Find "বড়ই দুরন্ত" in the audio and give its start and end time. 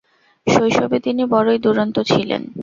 1.33-1.95